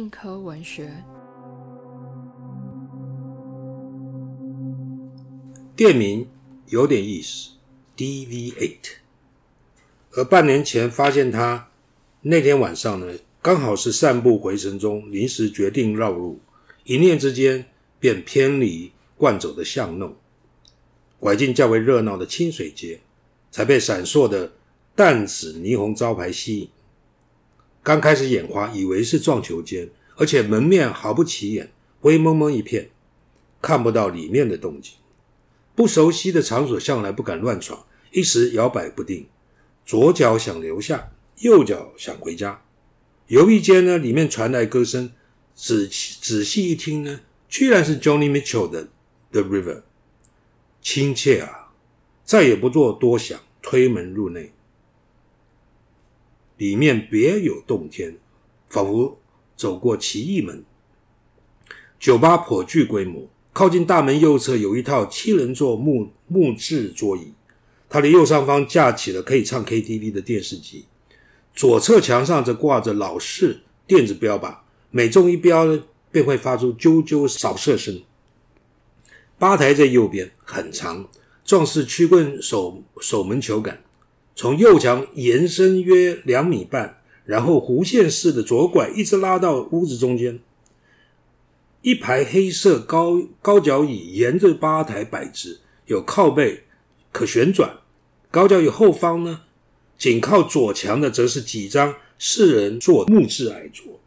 [0.00, 0.90] 硬科文学。
[5.76, 6.26] 店名
[6.68, 7.50] 有点意思
[7.98, 8.76] ，DV8。
[10.12, 11.68] 而半年前发现他
[12.22, 16.40] 那天晚上呢，刚好是散步回程中，临时决定绕路，
[16.84, 17.66] 一念之间
[17.98, 20.16] 便偏离惯走的巷弄，
[21.18, 23.00] 拐进较为热闹的清水街，
[23.50, 24.50] 才被闪烁的
[24.96, 26.70] 淡紫霓虹招牌吸引。
[27.82, 31.70] 刚开始眼花，以为是撞球间，而且门面毫不起眼，
[32.00, 32.90] 灰蒙蒙一片，
[33.62, 34.94] 看不到里面的动静。
[35.74, 39.26] 不熟悉的场所，向来不敢乱闯，一时摇摆不定，
[39.86, 42.62] 左脚想留下，右脚想回家。
[43.28, 45.12] 犹豫间呢，里面传来歌声，
[45.54, 45.88] 仔
[46.20, 48.84] 仔细一听呢，居然是 Johnny Mitchell 的
[49.30, 49.76] 《The River》，
[50.82, 51.72] 亲切啊！
[52.24, 54.52] 再也不做多想，推门入内。
[56.60, 58.18] 里面别有洞天，
[58.68, 59.18] 仿佛
[59.56, 60.62] 走过奇异门。
[61.98, 67.32] 酒吧颇具规模，靠近大门右侧有一套七人座木木质桌椅，
[67.88, 70.84] 它的右上方架起了可以唱 KTV 的电视机，
[71.54, 74.58] 左侧墙上则挂着老式电子标靶，
[74.90, 75.78] 每中一标，
[76.10, 78.02] 便会发出啾啾扫射声。
[79.38, 81.08] 吧台在右边，很长，
[81.42, 83.82] 状似曲棍守守门球杆。
[84.40, 90.40] 从右墙延伸约两米半，然后弧线式的左拐，一直拉到屋子中间。
[91.82, 96.64] 一排黑色高高脚椅沿着吧台摆置，有靠背
[97.12, 97.80] 可旋转。
[98.30, 99.42] 高脚椅后方呢，
[99.98, 104.00] 紧靠左墙的则是几张四人座木质矮桌。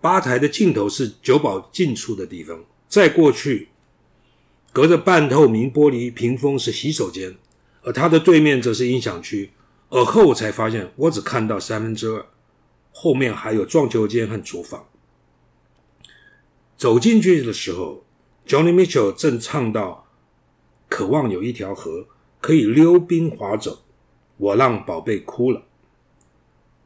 [0.00, 3.68] 吧台的尽头是酒保进出的地方，再过去，
[4.72, 7.36] 隔着半透明玻璃屏风是洗手间。
[7.86, 9.52] 而它的对面则是音响区，
[9.90, 12.26] 而后我才发现我只看到三分之二，
[12.90, 14.88] 后面还有撞球间和厨房。
[16.76, 18.04] 走进去的时候
[18.44, 20.08] ，Johnny Mitchell 正唱到
[20.90, 22.08] ：“渴望有一条河
[22.40, 23.84] 可以溜冰滑走，
[24.36, 25.62] 我让宝贝哭了。”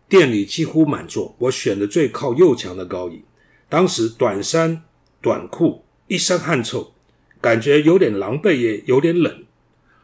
[0.07, 3.25] 店里几乎满座，我选的最靠右墙的高椅。
[3.71, 4.83] 当时短衫
[5.23, 6.93] 短裤，一身汗臭，
[7.41, 9.45] 感觉有点狼狈，也有点冷。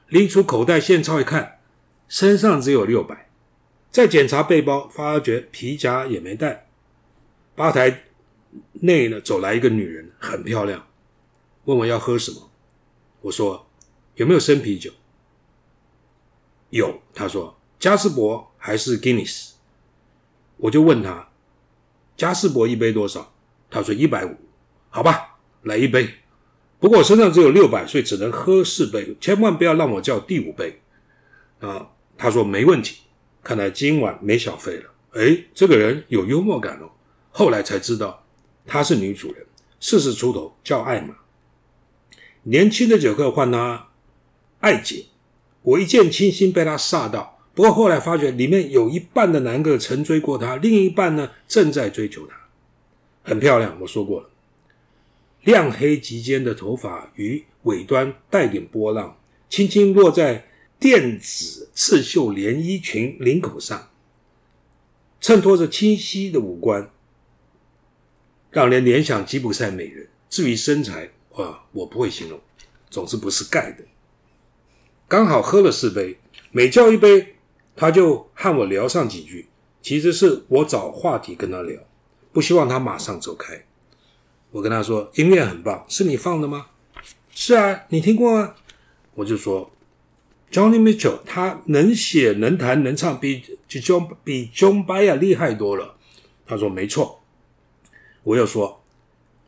[0.08, 1.60] 拎出口袋现钞一看，
[2.08, 3.28] 身上只有六百。
[3.90, 6.68] 再检查背包，发觉皮夹也没带。
[7.54, 8.04] 吧台
[8.72, 10.86] 内呢，走来一个女人，很漂亮，
[11.64, 12.50] 问我要喝什么。
[13.22, 13.68] 我说
[14.16, 14.92] 有没有生啤酒？
[16.70, 17.00] 有。
[17.14, 19.52] 她说加斯伯还是 Guinness？
[20.58, 21.30] 我就问她
[22.16, 23.34] 加斯伯一杯多少？
[23.70, 24.36] 她说一百五。
[24.90, 26.14] 好吧，来一杯。
[26.78, 30.80] 不过我身上只有六百，所以只能喝四杯，千万不要让我叫第五杯。
[31.60, 31.88] 啊，
[32.18, 32.98] 他说没问题，
[33.42, 34.84] 看来今晚没小费了。
[35.12, 36.90] 哎，这个人有幽默感哦。
[37.30, 38.24] 后来才知道
[38.66, 39.46] 她是女主人，
[39.80, 41.14] 四十出头，叫艾玛。
[42.42, 43.88] 年轻的酒客唤她
[44.60, 45.06] 艾姐，
[45.62, 47.38] 我一见倾心，被她煞到。
[47.54, 52.36] 不过后来发觉里面有一半的男客曾追过她，另一半呢正在追求她，
[53.22, 53.78] 很漂亮。
[53.80, 54.28] 我说过了。
[55.46, 59.16] 亮黑及肩的头发与尾端带点波浪，
[59.48, 60.48] 轻轻落在
[60.80, 63.90] 电子刺绣连衣裙领口上，
[65.20, 66.90] 衬托着清晰的五官，
[68.50, 70.08] 让人联想吉普赛美人。
[70.28, 72.40] 至于身材，啊，我不会形容，
[72.90, 73.84] 总之不是盖的。
[75.06, 76.18] 刚好喝了四杯，
[76.50, 77.36] 每叫一杯，
[77.76, 79.46] 他就和我聊上几句。
[79.80, 81.80] 其实是我找话题跟他聊，
[82.32, 83.65] 不希望他马上走开。
[84.56, 86.68] 我跟他说音乐很棒，是你放的吗？
[87.34, 88.54] 是啊，你听过吗？
[89.12, 89.70] 我就说
[90.50, 95.96] Johnny Mitchell 他能写能弹能唱，比比 John 比 John b y e 厉害多了。
[96.46, 97.20] 他说没错。
[98.22, 98.82] 我又说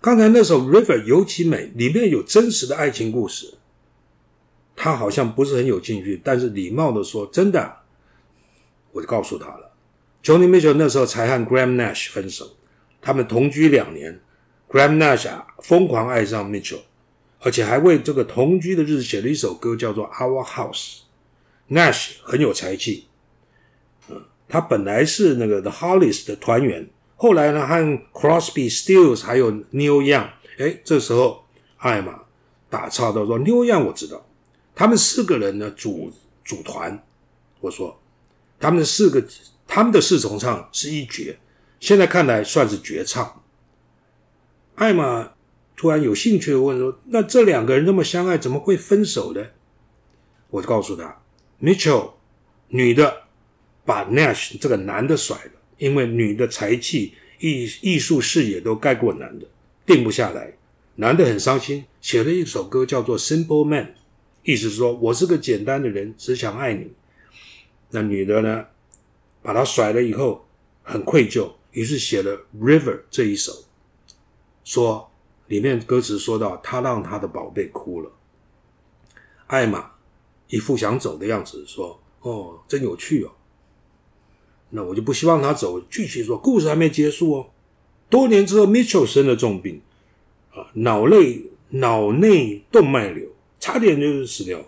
[0.02, 3.54] 刚才那首 River 尤其美，里面有真实的爱情故事。
[4.76, 7.78] 他好像不是很有兴趣，但是礼貌的说真的。
[8.92, 9.72] 我就告诉他了
[10.22, 12.56] ，Johnny Mitchell 那时候才和 Graham Nash 分手，
[13.00, 14.20] 他们同居两年。
[14.70, 15.26] Graham Nash
[15.62, 16.80] 疯狂爱上 Mitchell，
[17.40, 20.98] 而且还为这个同居的日子写了一首歌，叫做《Our House》。
[21.74, 23.06] Nash 很有才气，
[24.08, 27.76] 嗯，他本来是那个 The Hollies 的团员，后来呢和
[28.12, 30.28] Crosby、Stills 还有 Neil Young，
[30.58, 31.44] 哎，这时候
[31.78, 32.22] 艾玛
[32.70, 34.26] 打岔到说：“Neil Young 我知道，
[34.74, 36.12] 他们四个人呢组
[36.44, 37.02] 组团。”
[37.60, 37.98] 我说
[38.60, 39.24] ：“他们四个，
[39.66, 41.38] 他们的四重唱是一绝，
[41.80, 43.42] 现在看来算是绝唱。”
[44.78, 45.32] 艾玛
[45.76, 49.44] 突然有兴趣的问说：“那这两个人那么相爱，怎么会分手呢？”
[50.50, 51.20] 我就告诉他
[51.60, 52.12] ：“Mitchell
[52.68, 53.24] 女的
[53.84, 59.46] 把 Nash 这个男的甩了，因为女的才气艺艺术视野都盖过男的，
[59.84, 60.54] 定不下来，
[60.94, 63.84] 男的很伤心，写了一首歌叫做《Simple Man》，
[64.44, 66.92] 意思是说我是个简单的人，只想爱你。
[67.90, 68.66] 那女的呢，
[69.42, 70.46] 把他甩了以后
[70.82, 73.52] 很愧疚，于是写了《River》这一首，
[74.68, 75.10] 说
[75.46, 78.12] 里面歌词说到他让他的宝贝哭了，
[79.46, 79.92] 艾玛
[80.48, 83.30] 一副想走的样子，说：“哦，真有趣哦。”
[84.68, 85.80] 那我就不希望他走。
[85.90, 87.46] 继续说，故事还没结束哦。
[88.10, 89.80] 多年之后，Mitchell 生了重病，
[90.52, 93.26] 啊，脑内脑内动脉瘤，
[93.58, 94.62] 差点就是死掉。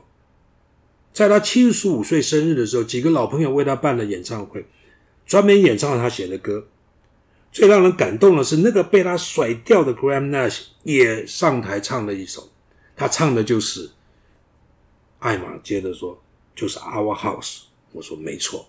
[1.12, 4.64] 在他七十五岁生日的时候，几个老朋友为他办了演唱会，
[5.26, 6.66] 专门演唱了他写的歌。
[7.52, 12.48] 最让人感动的是，那个被他甩掉的 Graham Nash 也上台唱了一首。
[12.96, 13.90] 他唱的就是
[15.18, 15.58] 艾玛。
[15.58, 16.22] 接着说，
[16.54, 17.62] 就是 Our House。
[17.92, 18.68] 我说没错。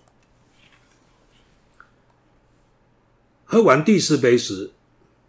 [3.44, 4.72] 喝完第四杯时，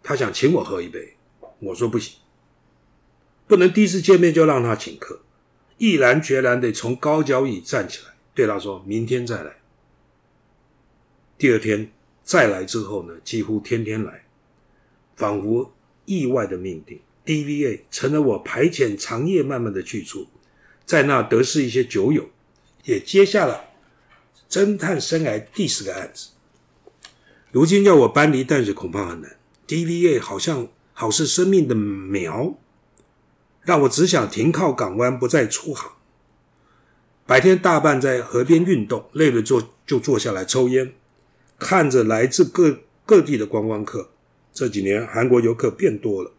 [0.02, 1.16] 他想请我喝一杯，
[1.60, 2.16] 我说不行，
[3.46, 5.20] 不能第一次见面就让他请客。
[5.76, 9.56] 毅然决然地从高脚椅站起来，对他说：“明天再来。”
[11.36, 11.92] 第二天
[12.24, 14.24] 再来之后呢，几乎天天来，
[15.14, 15.72] 仿佛
[16.06, 16.98] 意外的命定。
[17.24, 20.26] DVA 成了我排遣长夜漫漫的去处，
[20.84, 22.28] 在那得势一些酒友，
[22.84, 23.64] 也接下了
[24.48, 26.30] 侦探生涯第四个案子。
[27.52, 29.36] 如今要我搬离淡水恐怕很难。
[29.66, 32.54] DVA 好像好似生命的苗，
[33.62, 35.92] 让我只想停靠港湾，不再出航。
[37.26, 40.92] 白天大半在河边运动，累了坐就坐下来抽烟，
[41.64, 44.10] 看着来自各各地的观光客。
[44.52, 46.30] 这几年韩国游客变多了。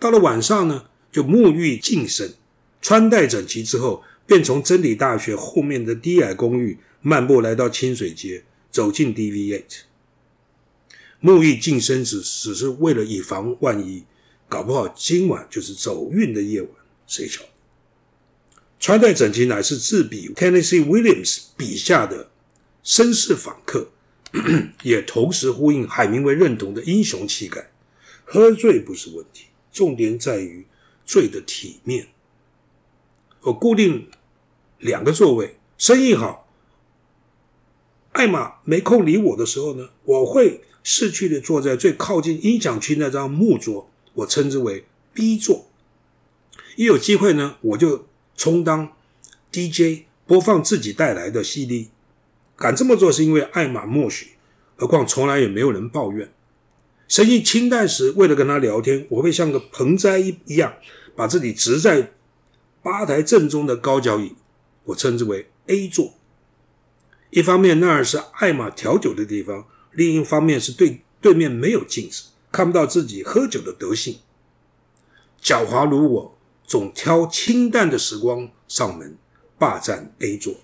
[0.00, 2.34] 到了晚上呢，就沐浴净身，
[2.82, 8.42] 穿戴整齐之后，便从真理大学后面的低矮公寓漫步来到清水街，
[8.72, 9.62] 走进 DV8。
[11.22, 14.04] 沐浴净身只只是为了以防万一，
[14.48, 16.70] 搞不好今晚就是走运的夜晚，
[17.06, 17.42] 谁晓？
[18.80, 22.30] 穿戴整齐乃是自比 Tennessee Williams 笔下的
[22.84, 23.92] 绅士访客，
[24.82, 27.70] 也同时呼应海明威认同的英雄气概。
[28.24, 30.66] 喝醉不是问题，重点在于
[31.04, 32.08] 醉的体面。
[33.42, 34.08] 我固定
[34.78, 36.48] 两个座位，生意好。
[38.12, 40.62] 艾玛没空理我的时候呢，我会。
[40.86, 44.84] 逝去的坐在最靠近音响区那张木桌，我称之为
[45.14, 45.70] B 座。
[46.76, 48.92] 一有机会呢，我就充当
[49.50, 51.88] DJ，播放自己带来的 CD。
[52.56, 54.32] 敢这么做是因为爱马默许，
[54.76, 56.32] 何况从来也没有人抱怨。
[57.08, 60.74] 生意清淡时，为了跟他聊天，我会像个盆栽一一样，
[61.14, 62.12] 把自己植在
[62.82, 64.34] 吧台正中的高脚椅，
[64.84, 66.14] 我称之为 A 座。
[67.30, 69.66] 一方面那儿是艾玛调酒的地方。
[69.92, 74.18] 另一方面是对对面没有镜子，看不到自己喝酒的德性。
[75.40, 79.16] 狡猾如我，总挑清淡的时光上门，
[79.56, 80.56] 霸占 A 座。